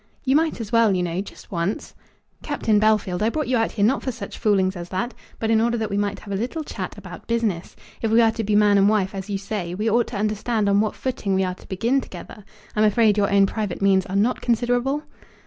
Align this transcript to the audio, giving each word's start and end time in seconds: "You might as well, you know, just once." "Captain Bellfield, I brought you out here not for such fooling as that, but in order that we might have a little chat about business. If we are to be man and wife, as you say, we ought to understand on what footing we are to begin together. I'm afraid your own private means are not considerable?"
"You 0.25 0.35
might 0.35 0.59
as 0.59 0.71
well, 0.71 0.95
you 0.95 1.03
know, 1.03 1.21
just 1.21 1.51
once." 1.51 1.93
"Captain 2.41 2.79
Bellfield, 2.79 3.21
I 3.21 3.29
brought 3.29 3.45
you 3.47 3.57
out 3.57 3.73
here 3.73 3.85
not 3.85 4.01
for 4.01 4.11
such 4.11 4.39
fooling 4.39 4.73
as 4.75 4.89
that, 4.89 5.13
but 5.37 5.51
in 5.51 5.61
order 5.61 5.77
that 5.77 5.91
we 5.91 5.95
might 5.97 6.17
have 6.21 6.33
a 6.33 6.41
little 6.41 6.63
chat 6.63 6.97
about 6.97 7.27
business. 7.27 7.75
If 8.01 8.09
we 8.09 8.19
are 8.19 8.31
to 8.31 8.43
be 8.43 8.55
man 8.55 8.79
and 8.79 8.89
wife, 8.89 9.13
as 9.13 9.29
you 9.29 9.37
say, 9.37 9.75
we 9.75 9.87
ought 9.91 10.07
to 10.07 10.17
understand 10.17 10.67
on 10.67 10.81
what 10.81 10.95
footing 10.95 11.35
we 11.35 11.43
are 11.43 11.53
to 11.53 11.67
begin 11.67 12.01
together. 12.01 12.43
I'm 12.75 12.83
afraid 12.83 13.15
your 13.15 13.31
own 13.31 13.45
private 13.45 13.79
means 13.79 14.07
are 14.07 14.15
not 14.15 14.41
considerable?" 14.41 15.03